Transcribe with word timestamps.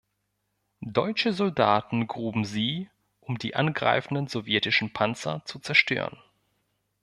Deutsche 0.93 1.31
Soldaten 1.31 2.07
gruben 2.07 2.43
sie, 2.43 2.89
um 3.19 3.37
die 3.37 3.53
angreifenden 3.55 4.25
sowjetischen 4.25 4.93
Panzer 4.93 5.43
zu 5.45 5.59
zerstören. 5.59 6.17